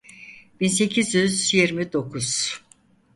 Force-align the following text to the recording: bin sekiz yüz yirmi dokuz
bin 0.59 0.67
sekiz 0.67 1.15
yüz 1.15 1.53
yirmi 1.53 1.93
dokuz 1.93 2.61